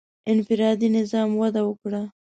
•انفرادي 0.31 0.87
نظام 0.97 1.29
وده 1.41 1.61
وکړه. 1.65 2.01